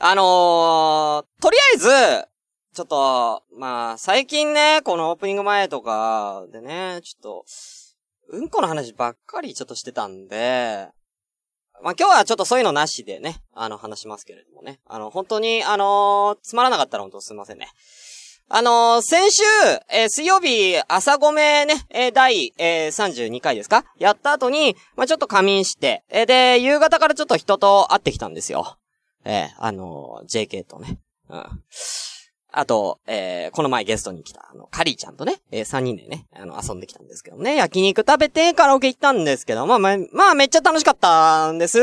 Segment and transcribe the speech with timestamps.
[0.00, 1.88] あのー、とりあえず、
[2.72, 7.44] ちょっと、まあ、最近ね、このオープニング前とかでね、ちょっと、
[8.30, 10.86] うんこの話ばっかりちょっとしてたんで、
[11.82, 14.78] まあ今日はちょっとそういうのなしでね、あの話しますけれどもね。
[14.86, 17.68] あの、本当に、あのー、つまらなかったら本当すいませんね。
[18.48, 19.42] あのー、先週、
[19.90, 23.84] えー、水曜日、朝ごめね、えー、第、えー、32回ですか？
[23.98, 28.76] やった後に、まあ、ちょっと仮眠して、え、で、夕方からちょっと人と会ってきたんですよ。
[29.28, 30.98] えー、あのー、JK とね。
[31.28, 31.44] うん。
[32.50, 41.78] あと、えー、この前ゲストに来た、あの、カリーちゃんとね、えー、3人でね、あの、遊んできたんですけどね、焼肉食べてカラオケ行ったんですけど、まあ、まあ、まあ、めっちゃ楽しかったんです。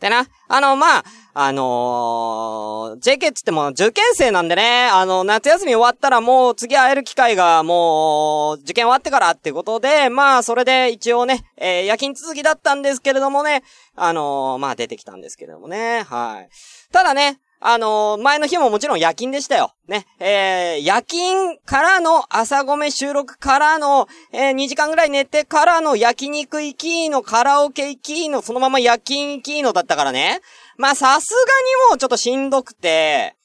[0.00, 0.26] ってな。
[0.48, 1.04] あの、まあ、
[1.34, 13.62] あのー、JK っつっても受験生なんでね、あの、夏休み終わったらもう次会える機会がもう、受験終わってからってことで、まあ、それで一応ね、えー、夜勤続きだったんですけれどもね、
[13.94, 16.48] あのー、まあ、出てきたんですけれどもね、はい。
[16.90, 19.74] ただね、あのー、前の日ももちろん夜勤でしたよ。
[19.86, 20.06] ね。
[20.18, 30.40] えー、夜勤からの朝ごめ収録からの、えー、2時間ぐらい寝てからの焼肉行きのカラオケ行きのそのまま夜勤行きのだったからね。
[30.78, 31.40] まあ、さすが
[31.86, 33.36] にもうちょっとしんどくて、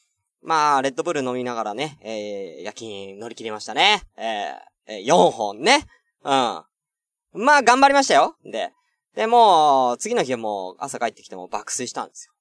[0.41, 4.03] まあ、レッドブル飲みながらね、えー、夜勤乗り切りましたね。
[4.15, 5.85] えー、4本ね。
[6.23, 6.31] うん。
[6.31, 8.37] まあ、頑張りましたよ。
[8.45, 8.71] で。
[9.13, 12.33] で、もう、次の日はもう朝帰ってきても爆睡したんですよ。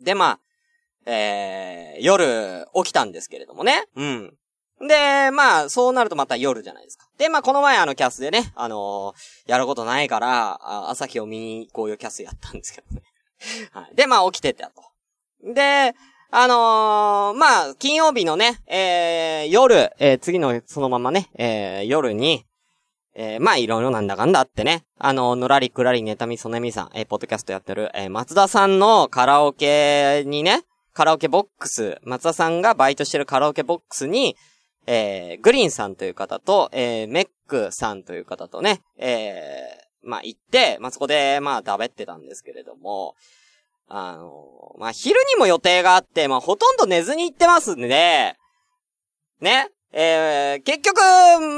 [0.00, 0.38] で、ま
[1.06, 3.84] あ、えー、夜起きたんですけれどもね。
[3.94, 4.34] うん。
[4.80, 7.06] で、まあ、そうなるとまた夜じゃないですか。
[7.18, 13.02] で、まあ、この前あのキャスでね、あのー、やることないから、朝日を見に行こうよキャスやったんですけどね。
[13.72, 13.94] はい。
[13.94, 14.82] で、まあ、起きてたと。
[15.42, 15.94] で、
[16.30, 22.44] あのー、まあ、金曜日のね、えー、夜、えー、次のそのままね、えー、夜に、
[23.14, 24.84] えー、まあ、いろいろなんだかんだあってね。
[24.98, 34.36] あの、ぬらりくらりネタみそねみさん、えー、ポッドキャストやってる、えー、松田さんのカラオケにね、カラオケボックス、松田さんがバイトしてるカラオケボックスに、
[34.86, 43.14] えー、グリーンさんという方と、えー、メックさんという方とね、えー、まあ、行って、まあ、そこで、まあ、食べってたんですけれども、
[43.88, 48.34] あの、まあ、昼にも予定があって、まあ、ほとんど寝ずに行ってますんで、
[49.40, 51.00] ね、えー、結局、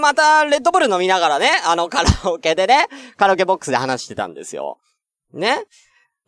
[0.02, 2.86] また、レッドブル飲みながらね、あの、カラオケでね、
[3.16, 4.76] カラオケボックスで話してたんですよ。
[5.32, 5.64] ね。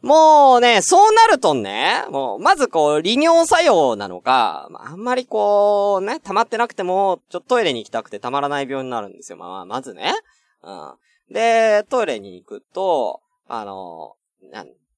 [0.00, 9.36] もうね、そうなるとね、もう、まずこう、利尿作用なのか、あ、んまりこう、ね、溜まってなくても、ちょっとトイレに行きたくて溜まらない病になるんですよ。
[9.36, 10.14] まあ、まずね。
[10.62, 10.94] うん。
[11.30, 14.14] で、トイレに行くと、あの、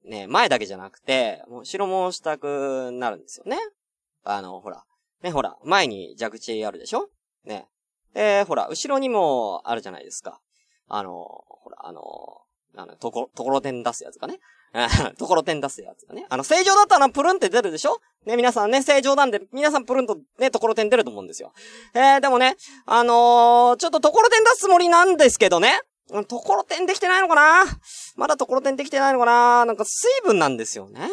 [0.04, 3.58] ね、前だけじゃなくて、もう後ろもしたくなるんですよね。
[4.22, 4.84] あの、ほら、
[5.22, 7.08] ね、ほら、前に蛇口あるでしょ？
[7.44, 7.66] ね。
[8.14, 10.40] えー、ほら、後ろにもあるじゃないですか。
[10.88, 12.02] あの、ほら、あの、
[12.76, 14.40] あの、ところ、ところてん出すやつがね。
[15.18, 16.26] ところてん出すやつがね。
[16.28, 18.00] あの、正常だったらプルンって出るでしょ？
[18.24, 21.52] ね、皆さんね、正常なんで、皆さんプルンとね、ところてん出ると思うんですよ。
[21.94, 22.56] えー、でもね、
[22.86, 25.80] あのー、ちょっとところてん出すつもりなんですけどね。
[26.28, 27.64] ところてんできてないのかな？
[28.16, 29.64] まだところてんできてないのかな？
[29.64, 31.08] なんか水分なんですよね。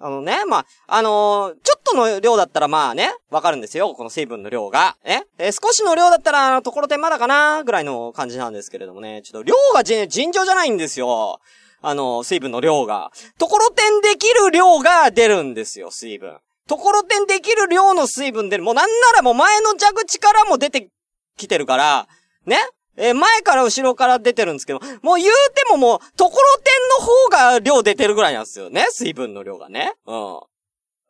[0.00, 3.94] あのね、まあ、あのー、ちょっとの量だったらまあね、わかるんですよ。
[3.94, 4.96] この水分の量が。
[5.04, 5.24] ね。
[5.38, 9.22] え、少しの量だったら、あの、ところてんまだかなぐらいの感じなんですけれどもね。
[9.22, 11.40] ちょっと量が尋常じゃないんですよ。
[11.80, 13.12] あの、水分の量が。
[13.38, 16.38] ところてんできる量が出るんですよ、水分。
[16.66, 18.64] ところてんできる量の水分出る。
[18.64, 20.88] もうなんならもう前の蛇口からも出て
[21.36, 22.08] きてるから、
[22.46, 22.58] ね
[22.96, 28.86] えー、前から後ろから出てるんですけど、もう言うてももう、ところてんの方が量出てるぐらいなんですよね。
[28.90, 29.94] 水分の量がね。
[30.06, 30.40] うん。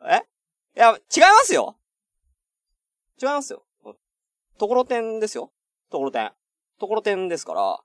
[0.09, 0.22] え？
[0.77, 1.77] いや、違いますよ。
[3.22, 3.65] 違いますよ。
[4.59, 5.53] ところてんですよ。
[5.91, 6.33] ところてん。
[6.81, 7.81] ところてんですから、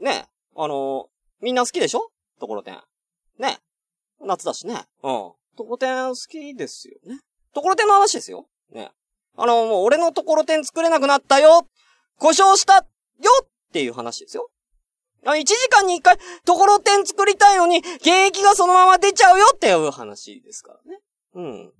[0.00, 2.10] ね、あのー、みんな好きでしょ？
[2.40, 2.80] ところてん。
[3.38, 3.58] ね。
[4.20, 4.74] 夏だしね。
[4.74, 5.32] うん。
[5.56, 7.20] ところてん好きですよね。
[7.52, 8.46] ところてんの話ですよ。
[8.72, 8.90] ね。
[9.36, 11.66] あのー、もう俺のところてん作れなくなったよ
[12.18, 12.86] 故障した
[13.20, 14.50] よっていう話ですよ。
[15.24, 21.00] 1時間に1回、ところてん作りたいのに、現役がそのまま出ちゃうよっていう話ですからね。
[21.34, 21.72] うん。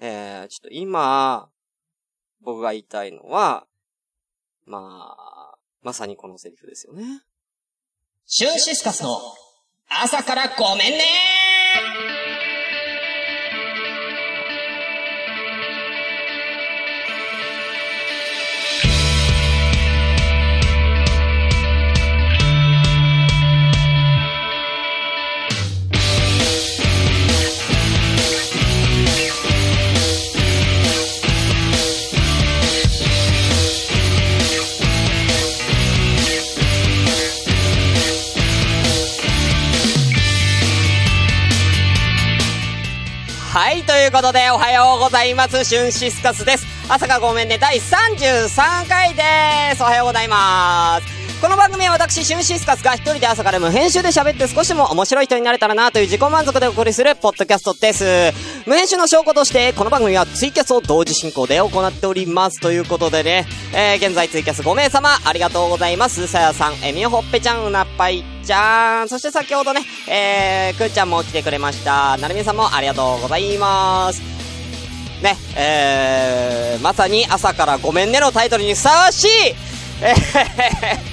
[0.00, 1.50] えー、ちょっと今、
[2.40, 3.66] 僕が言いたいのは、
[4.66, 7.22] まあ、まさにこのセリフですよね。
[8.26, 9.18] シュンシスカスの
[9.88, 11.49] 朝からごめんねー
[43.78, 45.64] いうことで、おはようございます。
[45.64, 46.66] シュンシスカスです。
[46.88, 49.22] 朝がごめんね、第33回で
[49.76, 49.82] す。
[49.82, 51.19] おはようございます。
[51.40, 58.04] この番組は私、シュンシスカスが一人で朝から無編集で喋って少しでも面白い人になれたらなという自己満足でお送りするポッドキャストです。
[58.66, 62.60] 無編集の証拠として、この番組はツイキャスを同時進行で行っております。
[62.60, 66.26] ということでね、えー、現在ツイキャス5名様、ありがとうございます。
[66.26, 72.18] さやさん、えみよほっぺちゃん、うなっぱいちゃん、そして先ほどね、えー、くーちゃんも来てくれました。
[72.18, 74.20] なるみさんもありがとうございます。
[75.22, 79.28] ね、えー、まさに朝からごめんねのタイトルにふさわしい、
[80.02, 81.09] えー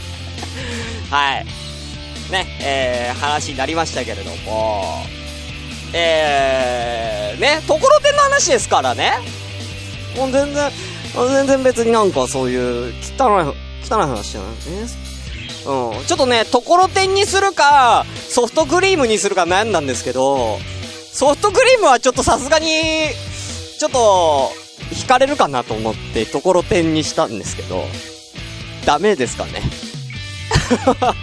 [1.10, 1.46] はい。
[2.32, 5.04] ね、えー、話になりましたけれども、
[5.94, 9.14] えー、ね、ところてんの話ですからね。
[10.18, 10.72] もう全然、
[11.14, 15.08] 全然別になんかそういう、汚い、汚い話じゃないね。
[15.66, 16.06] うん。
[16.06, 20.60] ちょっとね、ところてんにするか、ソフトクリームにするか悩んだんですけど、
[21.12, 22.68] ソフトクリームはちょっとさすがに、
[23.80, 24.52] ちょっと、
[24.92, 27.86] 惹かれるかなと思って、ところてんにしたんですけど、
[28.86, 29.87] ダメですかね。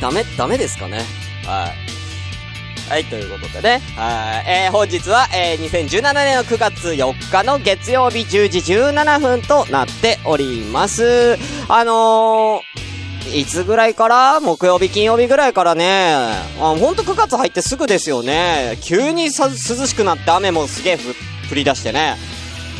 [0.00, 1.04] ダメ、ダメですかね。
[1.44, 1.90] はい。
[2.90, 3.80] はい、ということでね。
[3.96, 4.50] はい。
[4.50, 11.38] えー、本日は、えー、2017年の9月4日の月曜日10時17分となっております。
[11.68, 14.40] あのー、いつぐらいから？
[14.40, 16.14] 木曜日、金曜日ぐらいからね、
[16.58, 18.76] あ、ほんと9月入ってすぐですよね。
[18.82, 20.98] 急にさ涼しくなって雨もすげえ
[21.48, 22.16] 降り出してね。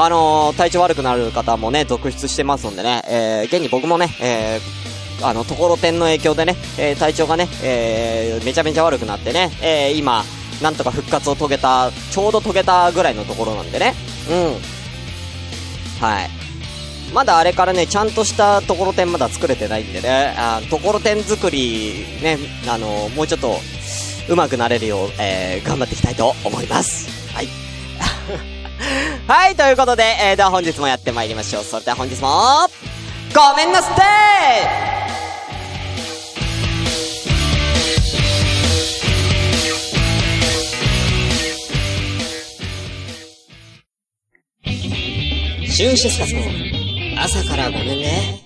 [0.02, 10.24] あのー、体調悪くなる方もね、続出してますんでね、えー、現に僕もね、えー、あの、ところてんの影響でね、えー、体調がね、えー、めちゃめちゃ悪くなってね、えー、今、
[10.62, 13.94] なんとか復活を遂げた、ちょうど遂げたぐらいのところなんでね。
[14.30, 16.02] うん。
[16.02, 16.30] はい。
[17.12, 23.58] まだあれからね、ちゃんとしたところてんまだ作れてないんでね、あところてん作り、ね、あのもうちょっと、
[24.30, 27.34] 上手くなれるよう、えー、頑張っていきたいと思います。
[27.34, 28.59] はい。
[29.26, 31.62] はい、ということで、えー、では本日もやってまいりましょう。
[31.64, 32.28] それでは本日も、
[33.34, 35.00] ごめんなさい
[45.70, 46.40] シュンシスカスの
[47.22, 48.40] 朝からごめんね。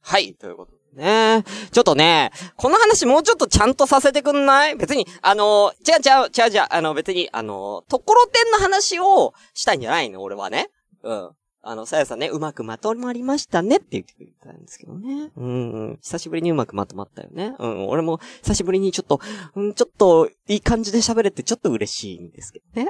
[0.00, 4.76] はい、ということでねえちょっとね、この話もうちょっとちゃんとさせてくんない？
[4.76, 10.22] 別に、あの違う違う、違う違う、あの、別に、あのところてんの話をしたいんじゃないの？
[10.22, 10.70] 俺はね。
[11.02, 11.30] うん。
[11.68, 15.32] あの、さやさんね、うまくまとまりましたねって言ってくれたんですけどね。
[15.36, 15.98] うん、うん。
[16.00, 17.56] 久しぶりにうまくまとまったよね。
[17.58, 19.20] うん、俺も久しぶりにちょっと、
[19.56, 22.88] うん、ちょっと、いい感じで喋れてちょっと嬉しいんですけどね。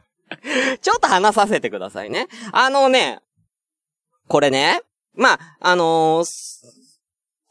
[0.80, 2.28] ちょっと話させてくださいね。
[2.52, 3.20] あのね、
[4.28, 4.80] これね、
[5.14, 6.24] まあ、あのー、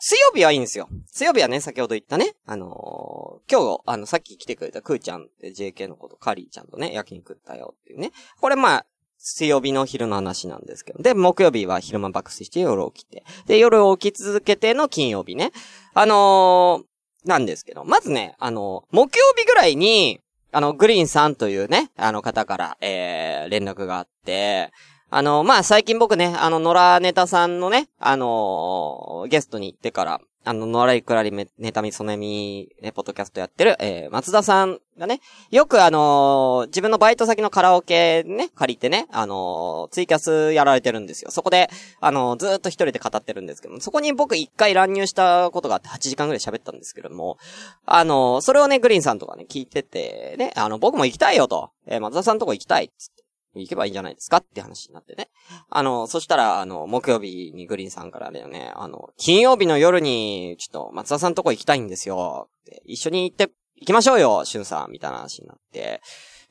[0.07, 0.87] 水曜日はいいんですよ。
[1.07, 8.11] 水曜日はね、先ほど言ったね、あのー、今日、あの、さっき来てくれたクーちゃんって JK のこと、カリーちゃんとね、焼肉食ったよっていうね。
[8.39, 8.85] これまあ、
[9.17, 11.01] 水曜日の昼の話なんですけど。
[11.01, 13.23] で、木曜日は昼間爆睡して夜起きて。
[13.47, 15.51] で、夜起き続けての金曜日ね。
[15.95, 20.21] あのー、なんですけど、まずね、あのー、木曜日ぐらいに、
[20.51, 24.71] あの、グリーンさんというね、あの方から、えー、連絡があって、
[25.09, 35.19] あの、まあ、最近僕ね、あの、野良ネタさんのね、あのー、ゲストに行ってから、あの、野良いくらりめ、ネタみそねみ、ね、ポッドキャストやってる、えー、松田さんがね、
[35.49, 41.31] よくあのー、自分のバイト先のカラオケね、借りてね、あのー、ツイキャスやられてるんですよ。
[41.31, 41.69] そこで、
[41.99, 47.39] あのずっと一人で語ってるんですけども、そこに僕一回乱入したことがあって8時間ぐらい喋ったんですけども、
[47.87, 53.24] あのそれをね、グリーンさんとかね、聞いてて、ね、あの、僕も行きたいよと、え松田さんとこ行きたい、つって。
[53.61, 55.29] 行けばいいんじゃないですかって話になってね。
[55.69, 62.49] あの、そしたら、あの、木曜日にグリーンさんからだよね、あの、金曜日の夜に、ちょっと松田さんとこ行きたいんですよ。
[62.61, 66.01] って一緒に行って、行きましょうよ、しゅんさん、みたいな話になって。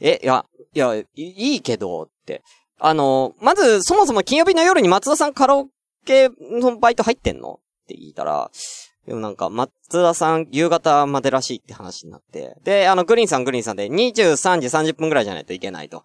[0.01, 0.45] え、いや、
[0.75, 2.43] いや、いいけど、って。
[2.79, 5.69] あの、まず、そもそも金曜日の夜に松田さんカラオ
[6.05, 7.61] ケのバイト入ってんの？
[7.85, 8.51] って聞いたら、
[9.07, 12.57] でもなんか、松田さん、夕方までらしいって話になって。
[12.65, 16.05] で、あの、グリーンさん、グリーンさんで、23時30分ぐらいじゃないといけないと。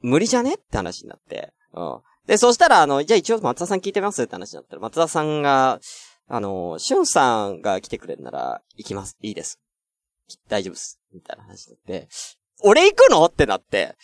[0.00, 0.54] 無理じゃね？
[0.54, 1.52] って話になって。
[1.72, 2.00] うん。
[2.26, 4.22] で、そしたら、あの、じゃあ一応松田さん聞いてます？
[4.22, 5.80] って話になったら、松田さんが、
[6.28, 9.16] あの、しゅんさんが来てくれるなら、行きます。
[9.20, 9.60] いいです。
[10.48, 11.00] 大丈夫です。
[11.12, 12.08] みたいな話になって、
[12.62, 13.24] 俺行くの？
[13.24, 13.94] ってなって、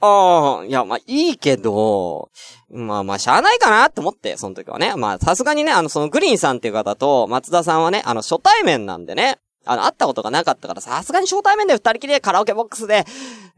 [0.00, 2.30] ああ、いや、まあ、いいけど、
[2.68, 4.94] まあまあ、しゃあないかなって思って、その時はね。
[4.96, 13.06] まあ、さすがにね、あの、そのグリーンさんっていう方と、松田さんはね、あの、初対面なんでね、あの、会ったことがなかったから、さすがに招待面で二人きりでカラオケボックスで、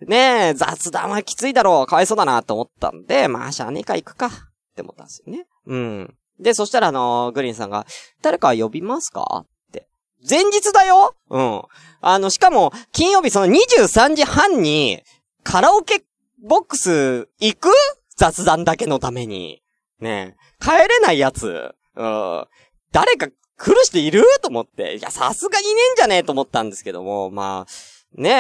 [0.01, 4.31] ねえ、雑談はきついだろう、かわいそうだなと思ったんで、まあ、シャーネか行くか、っ
[4.75, 5.47] て思ったんですよね。
[5.67, 6.15] うん。
[6.39, 7.87] で、そしたらあの、グリーンさんが、
[8.23, 9.89] 誰か呼びますかって。
[10.29, 11.63] 前日だようん。
[12.03, 15.03] あの、しかも、金曜日その23時半に、
[15.43, 16.05] カラオケ
[16.43, 17.71] ボックス行く？
[18.17, 19.63] 雑談だけのために。
[20.01, 21.75] ねえ帰れないやつ。
[21.95, 22.47] うん。
[22.93, 24.25] 誰か来る人いる？
[24.43, 24.97] と思って。
[24.97, 26.23] いや、さすがにねえんじゃねえ？
[26.23, 28.31] と思ったんですけども、まあ、ね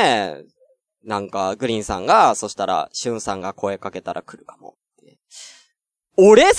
[0.41, 0.45] え、
[1.07, 4.75] なんか、グリーンさんが、そしたら、シュンさんが声かけたら来るかも。
[6.19, 6.53] 俺誘う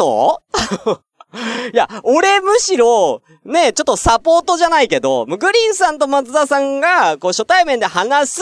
[0.00, 0.40] の？
[1.72, 8.40] いや、俺むしろ、ね、ちょっとサポートじゃないけど、グリーンさんと松田さんが、こう、初対面で話す、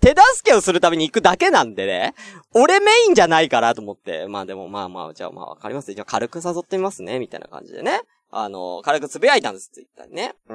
[0.00, 2.14] 手助けをするために行くだけなんでね。
[2.54, 4.26] 俺メインじゃないからと思って。
[4.26, 8.00] まあでも、まあまあ、じゃあまあわかりますじゃあ軽く誘ってみますね、みたいな感じでね。
[8.32, 10.34] あの、軽くつぶやいたんです、ツイッターにね。
[10.48, 10.54] う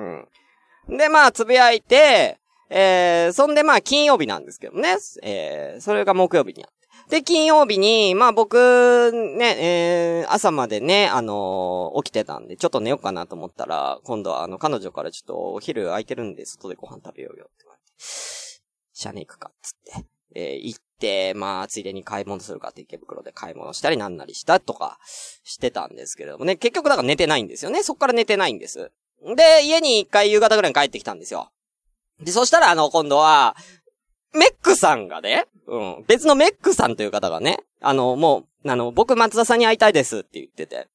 [0.93, 0.97] ん。
[0.97, 2.39] で、まあ、つぶやいて、
[2.77, 4.97] えー、そんでまあ、金曜日なんですけどね。
[5.23, 6.69] えー、それが木曜日にあっ
[7.07, 7.19] て。
[7.19, 20.05] で、金曜日に、まあ僕、ね、えー、朝までね、あのー、起きてたんで、ちょっと寝ようかなと思ったら、今度はあの、彼女からちょっとお昼空いてるんで、外でご飯食べようよって言われて、シャネ行くか、つって。
[20.35, 27.83] えー、行って、まあ、ついでに買い物するかって池袋で買い物したりなんなりしたとか、してたんですけれどもね、結局だから寝てないんですよね。
[27.83, 28.91] そっから寝てないんです。
[29.37, 31.51] で、家に一回夕方ぐらいに帰ってきたんですよ。
[32.21, 33.55] で、そしたらあの、今度は、
[34.33, 40.87] メックさんがね、うん、別のメックさんという方がね、あの、もう、あの、僕松田さんに会いたいですって言ってて。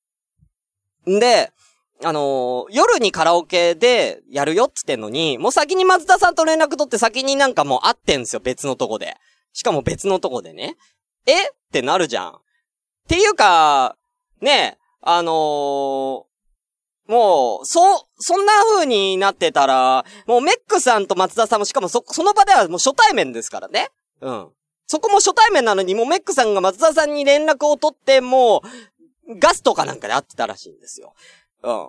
[1.08, 1.52] んで、
[2.02, 9.16] あのー、夜にカラオケでやるよって言ってんのに、もう先に松田さんと連絡取って先になんかもう会ってんすよ、別のとこで。
[9.52, 10.76] しかも別のとこでね。
[11.26, 11.48] え？
[11.48, 12.30] ってなるじゃん。
[12.30, 12.32] っ
[13.08, 13.96] ていうか、
[14.40, 16.24] ね、あのー、
[17.10, 23.88] もう、そ、そんな風になってたら、もうメックさんと松田さんもしかもそ、その場ではもう初対面ですからね。
[24.20, 24.48] うん。
[24.86, 28.62] そこも初対面なのに、もうメックさんが松田さんに連絡を取って、も
[29.26, 31.14] う、ガスとかなんかで会ってたらしいんですよ。
[31.64, 31.88] うん。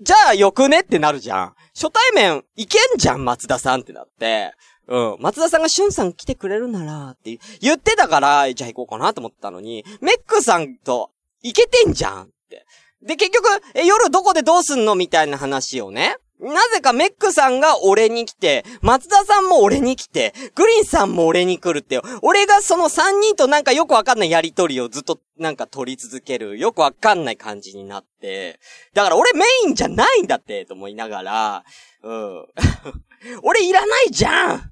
[0.00, 1.54] じゃあよくねってなるじゃん。
[1.74, 4.54] 初対面いけんじゃん、松田さんってなって。
[4.88, 5.16] うん。
[5.20, 11.10] 松田さんがしゅんさん来てくれるなら、って言ってたから、じゃあ行こうかなと思ったのに、メックさんと、
[11.42, 12.64] いけてんじゃんって。
[13.02, 16.16] で、結局、え、夜どこでどうすんのみたいな話をね。
[16.42, 28.58] なぜかメックさんが俺に来て、松田さんも俺に来て、グリーンさんも俺に来るってよ、俺がその3人となんかよくわかんないやりとりをずっとなんか取り続ける、よくわかんない感じになって、
[28.92, 31.64] だから俺メインじゃないんだって、と思いながら、
[32.02, 32.46] うん。
[33.44, 34.71] 俺いらないじゃん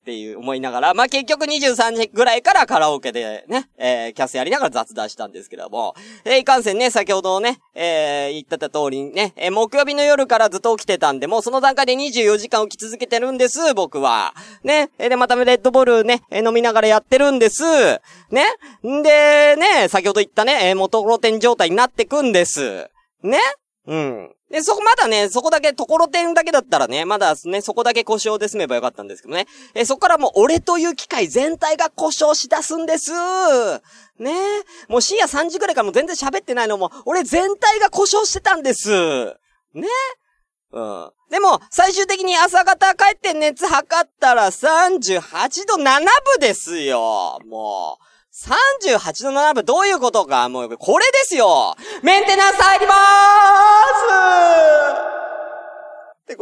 [0.00, 14.34] っていう思いながら、まあ、結局23時ぐらいからカラオケでね、えー、キャスやりながら雑談したんですけども、えー、いかんせんね、先ほどね、えー、言ってた通りにね、えー、木曜日の夜からずっと起きてたんで、もうその段階で24時間起き続けてるんです、僕は。
[14.64, 17.62] ね、えー、で、またレッドボールね、えー、飲みながらやってるんです。
[18.30, 18.44] ね、
[18.82, 22.88] んで、ね、先ほど言ったね、えー、元ロテン状態になってくんです。
[23.22, 23.38] ね
[23.86, 24.34] うん。
[24.50, 29.46] で、そこまだね、そこだけ、ところてんだけだったらね、まだね、そこだけ故障で済めばよかったんですけどね。
[29.74, 33.12] え、そこからもう俺という機械全体が故障しだすんです。
[34.18, 34.32] ね
[34.88, 38.90] もう深夜3時ぐらいからもう全然喋ってないのも、俺全体が故障してたんです。
[39.72, 39.86] ね
[40.72, 41.10] うん。
[41.30, 47.38] でも、最終的に朝方帰って熱測ったら38度7分ですよ。
[47.48, 48.10] もう。
[48.32, 53.19] 38度7分どういうことかもう、これですよメンテナンス入りまーす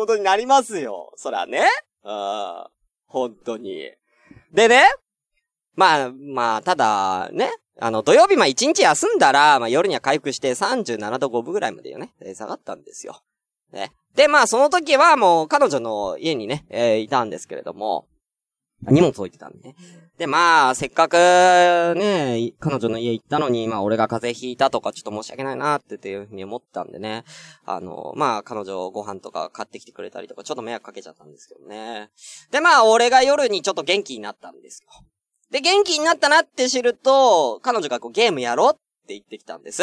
[0.08, 1.12] ことになりますよ。
[1.16, 1.66] そらね。
[2.02, 2.64] うん。
[3.06, 3.90] 本当に。
[4.52, 4.82] でね。
[5.74, 7.50] まあ、まあ、ただ、ね。
[7.80, 13.22] あの、土曜日まあ1日休んだら、まあ夜には回復して37度5分ぐらいまでよね、下がったんですよ。
[13.72, 13.92] ね。
[14.16, 18.08] で、まあその時はもう彼女の家にね、えー、いたんですけれども、
[18.82, 19.75] 荷物置いてたんでね。
[20.18, 27.25] で、まあ、せっかく、ね、彼女の家行ったのに、まあ、俺が風邪ひいたとか、ちょっと申し訳ないなってっていうふうに思ったんでね。
[27.64, 32.11] あの、まあ、彼女ご飯とか買ってきてくれたりとか、ちょっと迷惑かけちゃったんですけどね。
[32.50, 34.88] で、まあ、俺が夜にちょっと元気になったんですよ。
[35.50, 39.82] で、元気になったなって知ると、彼女がこうゲームやろうって言ってきたんです。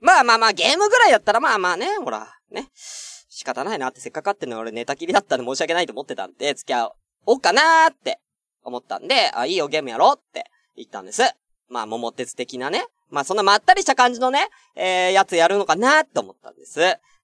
[0.00, 2.70] まあまあまあ、ゲームぐらいやったらまあまあね、ほら、ね。
[2.74, 6.92] 仕方ないなってせっかく会ってんの俺寝たきりだったんで申し訳ないと思ってたんで、付き合
[7.24, 8.20] おうかなーって
[8.64, 11.22] 思ったんで、あ、いいよ、ゲームやろうって言ったんです。
[11.68, 12.86] まあ、桃鉄的なね。
[13.10, 16.80] まあ、そんなまったりした感じのね、えー、やつやるのかなって思ったんです。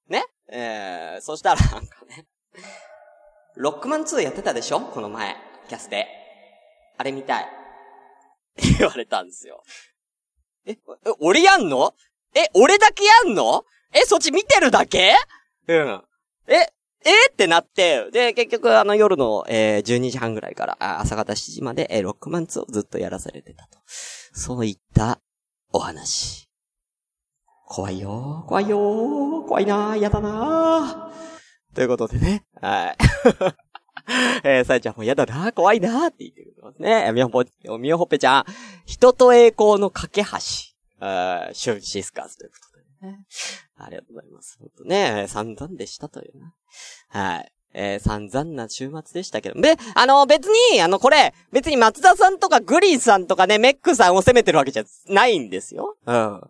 [0.09, 0.26] ね。
[0.50, 2.26] えー、そしたらなんかね、
[3.57, 4.80] ロックマン2やってたでしょ？
[4.80, 5.37] この前、
[5.68, 6.07] キャスで。
[6.97, 7.45] あれ見たい。
[7.45, 7.47] っ
[8.57, 9.62] て言われたんですよ。
[10.66, 10.78] え、え、
[11.21, 11.95] 俺やんの？
[12.35, 13.64] え、俺だけやんの？
[13.92, 15.14] え、そっち見てるだけ？
[15.68, 16.04] うん。
[16.47, 16.73] え、
[17.04, 23.78] えー、ってなって、で、結局あの夜の、えー、12時半ぐらいから、朝方7時まで、えー、ロックマンツをずっとやらされてたと。
[24.32, 25.20] そういった
[25.72, 26.48] お話。
[27.66, 32.44] 怖いよ怖いよ怖いなー嫌だなーということでね。
[32.60, 32.96] はい。
[34.42, 37.12] えー、さえちゃんも嫌だな、怖いなって言ってくれますね。
[37.12, 38.44] みよほぽ、みよほっぺちゃん。
[38.86, 40.28] 人と栄光の架け橋。
[41.00, 42.67] あシュンシスカーズということ
[43.76, 44.58] ありがとうございます。
[44.58, 46.54] ほんとね、散々でしたというな。
[47.08, 47.52] はい。
[47.74, 49.60] えー、散々な週末でしたけど。
[49.60, 55.96] で、あの、別に、あの、これ、別に松田さんとかグリーンさんとかね、メックさんを責めてるわけじゃないんですよ。
[56.06, 56.40] うん。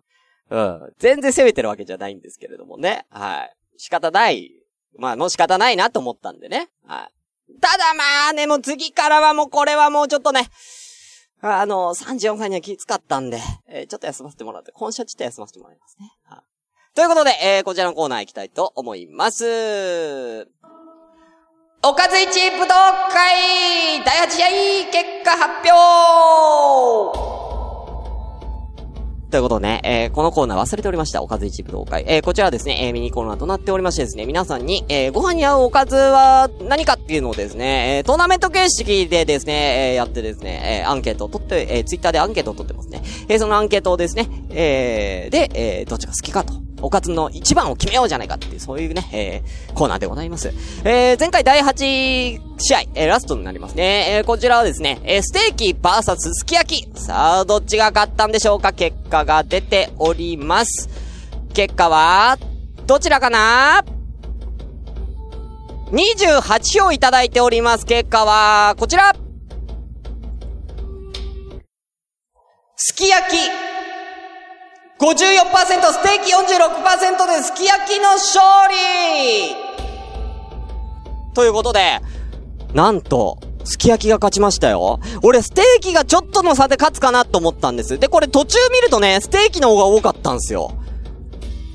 [0.49, 0.93] うん。
[0.97, 3.05] 全然責めてるわけじゃないんですけれどもね。
[3.09, 3.55] はい。
[3.77, 4.51] 仕方ない。
[4.97, 6.69] まあ、もう仕方ないなと思ったんでね。
[6.85, 7.59] はい。
[7.61, 10.49] ただまあね、もう次からはもうこれはもうちょっとね、
[11.41, 16.11] あの、34歳にはきつかったんで、えー、ちょっと休ませてもらって、今週はちょっと休ませてもらいますね。
[16.25, 16.95] はい。
[16.95, 20.47] ということで、えー、こちらのコーナー行きたいと思います。
[21.81, 22.73] おかず一武道
[23.09, 24.47] 会第8試合
[24.91, 27.38] 結果発表
[29.29, 31.21] ということでね、えー、このコーナー忘れておりました。
[31.21, 32.03] おかず一武道会。
[32.07, 43.03] えー、こちらはですね、えー、ミニコーナーとなっておりましてですね、皆さんに、えー、ご飯に合うおかずは何かっていうのをですね、えー、トーナメント形式でですね、えー、やってですね、えー、アンケートを取って、えー、ツイッターでアンケートを取ってますね。
[43.27, 46.68] えー、そのアンケートをですね、えー、で、えー、どっちが好きかと。
[46.81, 50.53] おかずの一番を決めようじゃないかっていう、そういうね、えー、コーナーでございます。
[50.83, 54.17] えー、前回第8試合、えー、ラストになりますね。
[54.17, 56.99] えー、こちらはですね、えー、ステーキバーサスすき焼き。
[56.99, 58.73] さあ、どっちが勝ったんでしょうか？
[58.73, 60.89] 結果が出ております。
[61.53, 62.37] 結果は、
[62.85, 63.83] どちらかな
[65.91, 67.85] ？28票いただいております。
[67.85, 69.13] 結果は、こちら
[72.75, 73.68] すき焼き
[74.99, 75.05] 54%、
[75.93, 79.55] ステーキ46%ですき焼きの勝利
[81.33, 82.01] ということで、
[82.73, 84.99] なんと、すき焼きが勝ちましたよ。
[85.23, 87.97] 俺、ステーキがちょっとの差で勝つかなと思ったんです。
[87.97, 90.73] で、これ途中見るとね、ステーキの方が多かったんですよ。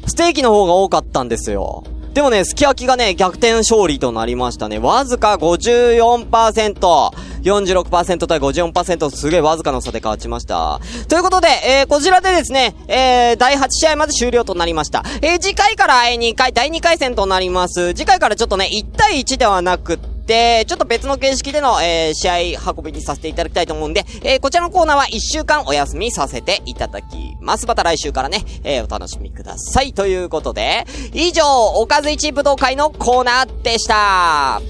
[0.06, 1.82] ステーキの方が多かったんですよ。
[2.14, 4.78] でもね、すき焼きがね、逆転勝利となりましたね。
[4.78, 7.10] わずか54%。
[7.42, 10.80] 46%対54%すげえわずかの差で勝ちました。
[11.08, 15.02] ということで、えー、こちらでですね、えー、第8試合まで終了となりました。
[15.22, 17.94] えー、次回から2回、第2回戦となります。
[17.94, 27.66] 次回からちょっとね、1対1ではなくで、ちょっと別の形式での、えー、試合運びにさせていただきたいと思うんで、えー、こちらのコーナーは1週間お休みさせていただきます。
[27.66, 29.92] また来週からね、えー、お楽しみください。
[29.92, 31.44] ということで、以上、
[31.76, 34.62] おかず一武道会のコーナーでした。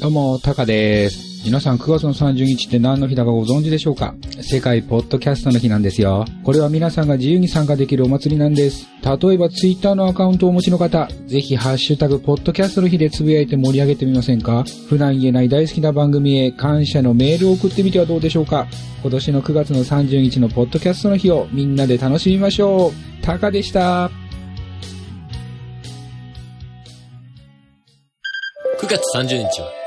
[0.00, 1.33] どうも、タカです。
[1.44, 4.14] 皆さん9月の30日って何の日だかご存知でしょうか？
[4.40, 6.24] 世界ポッドキャストの日なんですよ。
[6.42, 8.88] これは皆さんが自由に参加できるお祭りなんです。
[9.04, 14.64] 例えばツイッターのアカウントをお持ちの方、ぜひハッシュタグポッドキャストの日でつぶやいて盛り上げてみませんか？
[14.88, 18.66] 普段言えない大好きな番組へ感謝のメールを送ってみてはどうでしょうか？
[19.02, 22.92] 今年の9月の30日のポッドキャストの日をみんなで楽しみましょう。
[23.22, 24.10] タカでした。
[28.80, 29.83] 9月30日は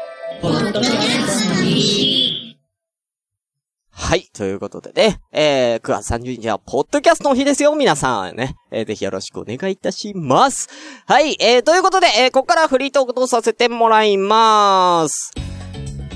[3.92, 4.30] はい。
[4.34, 8.56] ということでね、えー、9月30日は、ポッドキャストの日ですよ、皆さんね。
[8.72, 10.70] えー、ぜひよろしくお願いいたします。
[11.08, 11.36] はい。
[11.40, 15.47] えー、ということで、えー、ここからフリートークとさせてもらいます。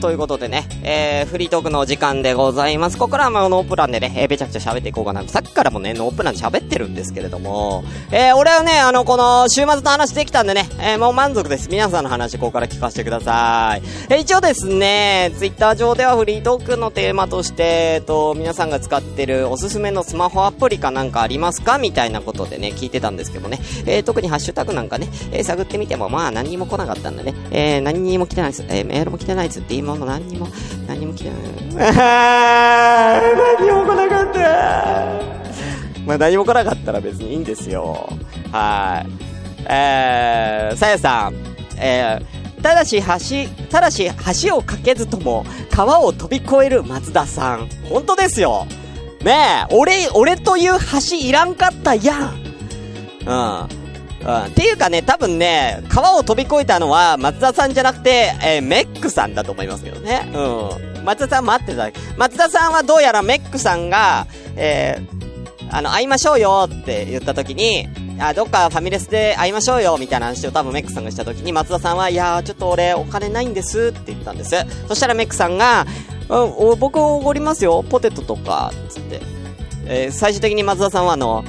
[0.02, 2.98] ということでね、えー、フリートークの時間でございます。
[2.98, 5.24] ここからはまあノープランでね、えー、めちゃくちゃ喋っていこうかな。
[5.28, 11.70] さっきからもね、ノープラン喋ってるんですけれども、えー、俺はね、あの、この、週末の話できたんでね、えー、もう満足です。
[11.70, 13.84] 皆さんの話、ここから聞かせてください。
[14.10, 17.64] えー、一応ですね、ツイッター上ではフリートークのテーマとして、
[17.96, 21.78] えっと、皆さんが使ってるおすすめのスマホアプリかなんかありますか？
[21.78, 28.66] みたいなことでね、聞いてたんですけどね、えー、特にハッシュタグなんかね、えー、探ってみても、まあ何にも来なかったんでね、えー、何にも来てないです。
[28.68, 29.64] えー、メールも来てないですっ
[29.96, 30.48] ていう何にも、
[30.88, 31.40] 何も来てない。
[33.60, 34.40] 何も来なかった。
[36.06, 38.10] まあ何も来なかったら別にいいんですよ。
[38.52, 39.12] はい。
[39.68, 41.36] えー、さやさん、
[41.78, 44.10] えー、ただし橋、ただし
[44.44, 47.70] 橋を架けずとも川を飛び越える松田さん。
[47.90, 48.66] 本当ですよ。
[49.24, 50.74] ねえ、俺、俺という
[51.10, 52.44] 橋いらんかったやん。
[53.26, 53.34] う
[53.68, 53.81] ん。
[54.26, 54.44] うん。
[54.46, 60.30] っていうかね、多分ね、川を飛び越えたのは松田さんじゃなくて、えー、メックさんだと思いますけどね。
[60.34, 61.04] うん。
[61.04, 61.90] 松田さん待ってた。
[62.18, 67.88] 松田さんはどうやらメックさんが、えー、あの、会いましょうよって言った時に、
[68.20, 74.56] あ、どっかファミレスで会いましょうよみたいな話を多分メックさんがした時に松田さんは、いやー、ちょっと俺お金ないんですって言ったんです。
[74.88, 75.86] そしたらメックさんが、
[76.30, 79.22] うん、僕おごりますよ、ポテトとか、つって。
[79.88, 81.44] えー、最終的に松田さんはあの、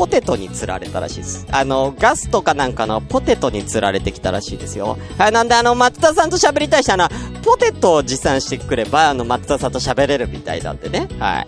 [0.00, 1.46] ポテトに釣られたらしいです。
[1.50, 4.96] あの、ガスとかなんかのポテトに釣られてきたらしいですよ。
[5.18, 11.06] はい、なんであの、松田さんと喋りたい人は、あの、ポテトを持参してくれば、あの、松田さんと喋れるみたいなんでね。
[11.18, 11.46] はい。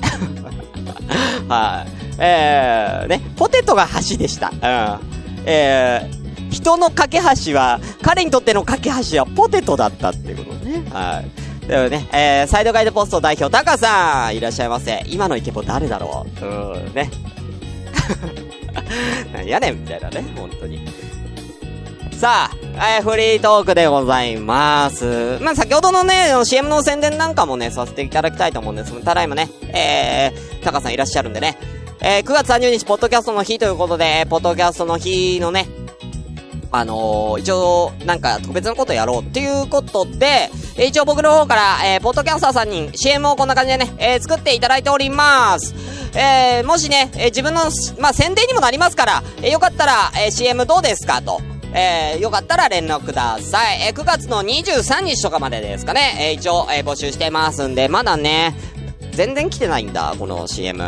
[1.49, 1.91] はい。
[2.19, 4.51] えー、ね、ポテトが橋でした。
[4.51, 5.01] うん。
[5.47, 10.85] えー、人の架け橋は、彼にとっての架け橋はポテトだったっていうことね。
[10.91, 11.67] はい。
[11.67, 15.03] でもね、えー、サイドガイドポスト代表、タカさん、いらっしゃいませ。
[15.07, 17.11] 今のイケボ誰だろううん、ね。
[19.33, 20.81] な んやねんみたいなね、本当に。
[22.13, 25.39] さあ、えー、フリートークでございます。
[25.41, 31.59] まあ、先ほどのね、CM の宣伝なんかもね、させていただきたいと思うんですただいまね、えー、タカさんいらっしゃるんでね、
[32.01, 35.67] えー、9月30日、ポッドキャストの日ということで、ポッドキャストの日のね、
[36.73, 45.75] あのー、一応、なんか特別なことやろうっていうことで、一応僕の方から、えー、ポッドキャスターさんに CM をこんな感じでね、えー、作っていただいております。
[46.15, 47.61] えー、もしね、え、自分の、
[47.99, 51.41] まあ、宣伝にもなりますから、えー、よかったら、え、CM どうですかと。
[51.75, 53.83] えー、よかったら連絡ください。
[53.89, 56.17] えー、9月の23日とかまでですかね。
[56.19, 58.55] えー、一応、えー、募集してますんで、まだね、
[59.13, 60.83] 全然来てないんだ、この CM。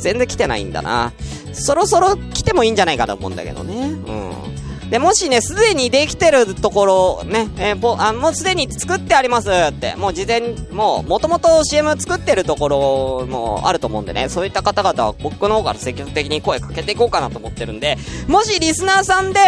[0.00, 1.12] 全然来てないんだな。
[1.52, 3.74] そろそろ来てもいいんじゃないかと思うんだけどね。
[3.76, 4.45] うん。
[4.90, 17.96] で、もしね、すでにできてるところ、ね、えー、ぽ、あ、もうすでに作ってありますって、もう事前、もう、もともと CM 作ってるところもあると思うんでね、そういった方々は僕の方から積極的に声かけていこうかなと思ってるんで、
[18.28, 19.40] もしリスナーさんで、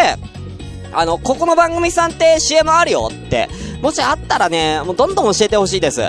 [0.91, 3.47] あの、ここの番組さんって CM あるよって、
[3.81, 6.01] もしあったらね、もうどんどん教えてほしいです。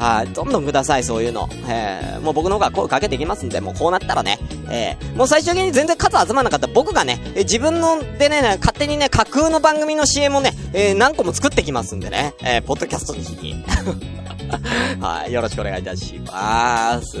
[0.00, 1.46] はい、どんどんください、そういうの。
[1.68, 4.38] えー、もう僕の方が声かけていきますんで、もうこうなったらね、
[4.70, 13.62] えー、もう最終的に全然数集まらなかった僕がね、えー、自分のでね、勝手にね、架空の番組の CM をね、えー、何個も作ってきますんでね、えー、ポッドキャストの日に。
[15.00, 17.18] はい、よろしくお願いいたします。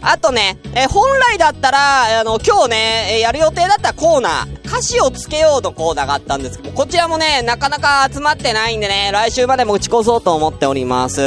[0.00, 11.22] あとね、えー、本来だったら、あの、今日ね、えやる予定だったコーナー、歌詞をつけようとコーナーがあったんですけど、こちらもね、なかなか集まってないんでね、来週までも打ち越そうと思っております。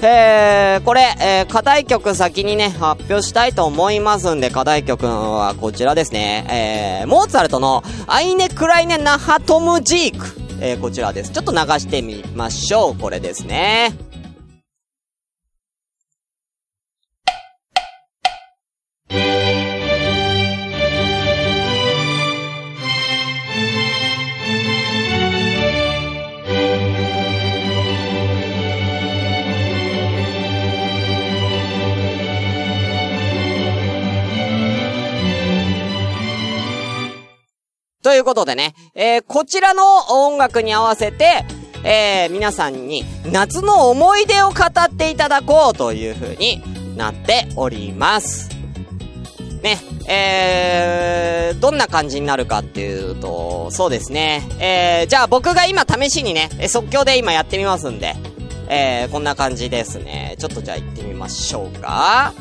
[0.00, 7.02] えー、これ、えー、課題曲先にね、発表したいと思いますんで、課題曲はこちらですね。
[7.02, 10.26] えー、モーツァルトの、アイネクライネナハトムジーク。
[10.60, 11.32] えー、こちらです。
[11.32, 12.98] ちょっと流してみましょう。
[12.98, 14.07] これですね。
[38.02, 41.44] ということでね、えー、こちらの音楽に合わせて、
[41.84, 46.62] えー、皆さんに夏の思い出を語っていただこうという風に
[46.96, 48.50] なっております。
[49.62, 54.46] ね、えー、どんな感じになるかっていうと、そうですね。
[54.60, 58.14] えー、じゃあ僕が今試しにね、即興で今やってみますんで、
[58.68, 60.36] えー、こんな感じですね。
[60.38, 62.32] ちょっとじゃあ行ってみましょうか。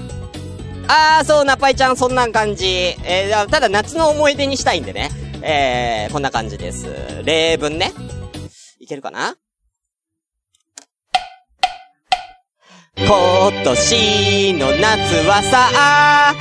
[0.87, 2.95] あー、そう、ナパイちゃん、そんな感じ。
[3.03, 5.09] えー、ただ夏の思い出にしたいんでね。
[5.41, 6.87] えー、こんな感じです。
[7.23, 7.91] 例文ね。
[8.79, 9.35] いけるかな？
[12.97, 16.33] 今年の夏はさ、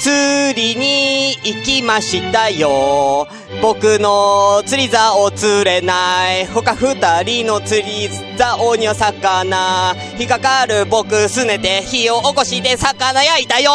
[0.00, 3.26] 釣りに行きましたよ。
[3.62, 6.46] 僕の釣り竿釣れない。
[6.46, 9.94] 他二人の釣り竿には魚。
[10.18, 13.70] 引っかかる僕すねて火を起こして魚焼いたよ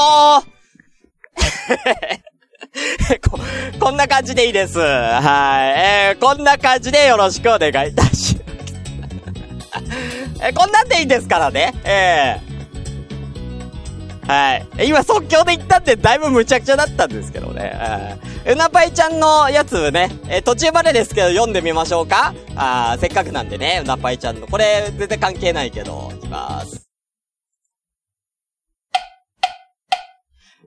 [3.30, 3.40] こ、
[3.80, 4.80] こんな感じでいいです。
[4.80, 6.12] はい。
[6.12, 8.38] えー、こんな感じでよろしくお願いいたします。
[10.44, 11.74] えこんなんでいいですからね。
[11.84, 14.88] えー、はい。
[14.88, 18.18] 今即興で言ったんでだいぶ無茶苦茶だったんですけどね。
[18.46, 24.48] うなぱいちゃんのやつね、えー、途中までですけど読んでみましょうかあせっかくなんでね、うなぱいちゃんの。
[24.48, 26.87] これ全然関係ないけど、いきます。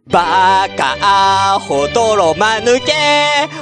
[0.07, 2.93] バカアホ泥まぬけ、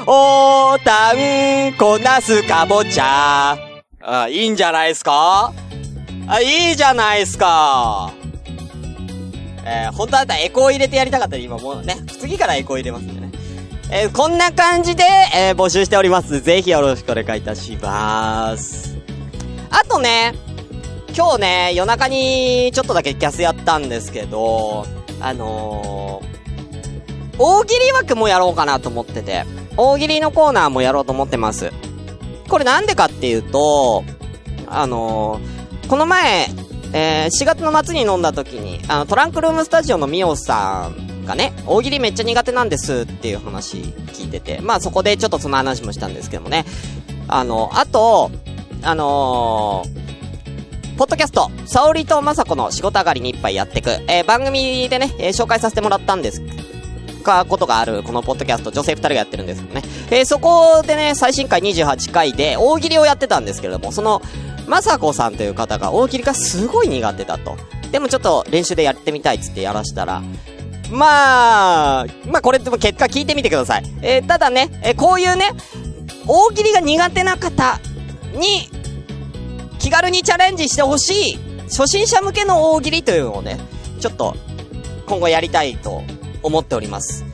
[0.06, 3.58] おたんこなすかぼちゃ。
[4.00, 5.52] あ、いいんじゃないですか？
[6.26, 8.12] あ、いいじゃないですか。
[9.64, 13.30] えー、本当だったらエコー入れてやりたかったら今もうね、次からエコー入れますんでね。
[13.90, 16.40] えー、こんな感じで、えー、募集しております。
[16.40, 18.96] ぜひよろしくお願いいたします。
[19.70, 20.32] あとね、
[21.14, 24.86] 今日ね、夜中にちょっとだけキャスやったんですけど、
[25.20, 26.07] あのー、
[27.38, 29.44] 大喜利枠もやろうかなと思ってて、
[29.76, 31.72] 大喜利のコーナーもやろうと思ってます。
[32.48, 34.04] これなんでかっていうと、
[34.66, 36.48] あのー、この前、
[36.92, 46.64] えー、4月の末に飲んだ時に、あの、トランクルームスタジオのミオさんがね、大喜利めっちゃ苦手なんですっていう話聞いてて、まあそこでちょっとその話もしたんですけどもね。
[47.28, 48.30] あの、あと、
[48.82, 56.42] あのー、ポッドキャスト、沙織と雅子の仕事上がりに一杯やってく、えー、番組でね、えー、紹介させてもらったんです
[57.18, 59.82] か、ことがある、このポッドキャスト、女性二人がやってるんですけどね。
[60.10, 64.22] えー、そこでね、最新回28回で大喜利をやってたんですけれども、その、
[64.68, 67.56] 雅子さんという方が大喜利がすごい苦手だと。
[67.90, 70.22] でもちょっと練習でやってみたいっつってやらしたら、
[70.90, 73.84] まあ、まあこれでも結果聞いてみてください。
[74.02, 75.52] えー、ただね、えー、こういうね、
[76.26, 77.80] 大喜利が苦手な方
[78.34, 78.68] に、
[79.78, 83.58] 気軽にチャレンジしてほしい、初心者向けの大喜利というのをね、
[84.00, 84.36] ちょっと、
[85.06, 86.02] 今後やりたいと
[86.48, 87.24] 思っております。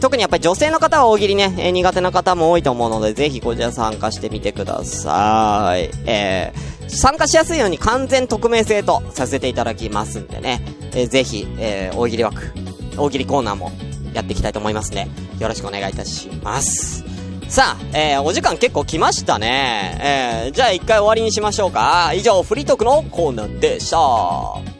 [0.00, 5.90] 特にやっぱり女性の方は大喜利ね、えー、苦手な方も多いと思うので、ぜひこちら参加してみてください。
[6.06, 12.52] えー、参加しやすいように完全匿名制とさせていただきますんでね、えー、ぜひ、えー、大喜利枠、
[12.96, 13.72] 大喜利コーナーも
[14.12, 15.08] やっていきたいと思いますね。
[15.38, 17.04] よろしくお願いいたします。
[17.48, 20.44] さあ、えー、お時間結構来ましたね。
[20.46, 22.12] えー、じゃあ一回終わりにしましょうか。
[22.14, 24.75] 以上、フリートークのコーナーでした。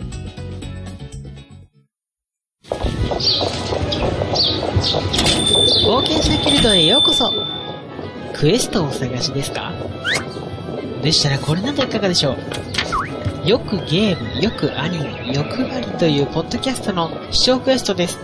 [5.87, 7.33] 冒険者ギルドへようこそ
[8.35, 9.73] クエストをお探しですか？
[11.01, 12.35] でしたらこれなどいかがでしょ
[13.45, 18.19] うよくゲーム、よくアニメ、欲張りというポッドキャストの視聴クエストです。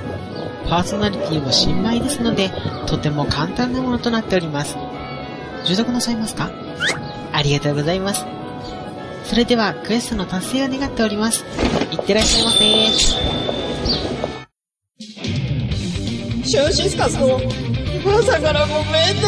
[0.68, 2.51] パーソナリティも新米ですので、
[2.88, 4.77] とても簡単なものとなっております。
[5.62, 6.51] 受読なさいますか？
[7.33, 8.27] ありがとうございます。
[9.22, 11.44] それでは、クエストの達成を願っております。
[11.92, 12.64] いってらっしゃいませ
[16.53, 17.41] シュンシスカスの
[18.05, 19.23] 朝からごめんね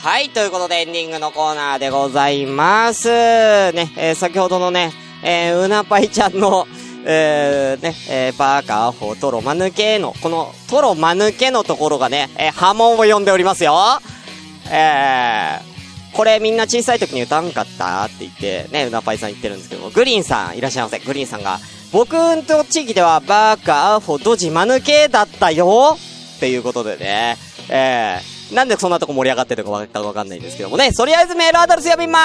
[0.00, 3.08] はい、ということでエンディングのコーナーでございます。
[3.08, 4.92] ね、えー、先ほどのね、
[5.24, 6.68] えー、うなぱいちゃんの、
[7.08, 13.78] えー、ね、えー、バーカー、ホトロ、マヌケの、この、トロ、マヌケのところがね、えー、波紋を呼んでおりますよ。
[14.68, 20.98] えー、これみんな小さい時に歌んかったって言って、ね、うなぱいさん言ってるんですけども、グリーンさんいらっしゃいませ。
[20.98, 21.60] グリーンさんが、
[21.92, 25.96] 僕んと地域ではバーカー、ホドジ、マヌケだったよ
[26.36, 27.36] っていうことでね、
[27.68, 30.92] えー、なんでそんなとこ盛り上がってるかわかわかんないんですけどもね。
[30.92, 32.18] とりあえずメールアドレス読みま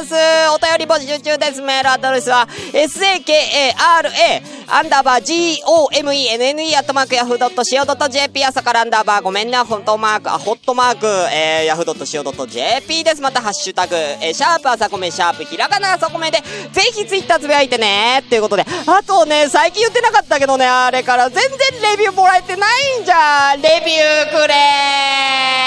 [0.00, 0.14] ーす。
[0.54, 1.60] お便り募集中です。
[1.60, 13.20] メールアドレスは、sakara アンダーバー gomenne アットマークヤフー .co.jp 朝からアンダーバーごめんね、ホットマーク、あ、ホットマーク、えー、ヤフー .co.jp です。
[13.20, 16.38] またハッシュタグ、えー、シャープ朝コメ、シャープひらがな朝コメで、
[16.72, 18.64] ぜひツイッターつぶやいてねっていうことで。
[18.86, 21.50] あとね、最近言ってなかったけどね、あれから全然
[21.92, 23.62] レビューもらえてないんじゃん。
[23.62, 25.65] レビューくれー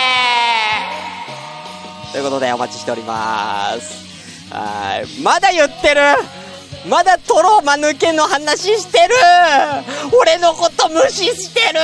[2.12, 4.54] ということでお待ちしております。
[4.54, 5.22] はい。
[5.22, 6.02] まだ言ってる。
[6.88, 9.14] まだトロマ抜けの話してる。
[10.20, 11.80] 俺のこと無視してる。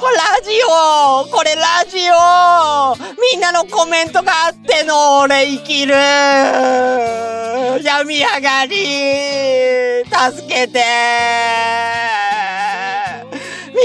[0.00, 1.26] これラジオ。
[1.30, 2.96] これラジオ。
[3.32, 5.20] みんなのコメントがあっての。
[5.20, 5.94] 俺生きる。
[7.84, 9.82] 病み上がり。
[10.04, 10.82] 助けて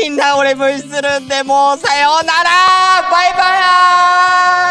[0.01, 2.49] みんな俺無視するんでもうさようなら
[3.09, 4.66] バイバイ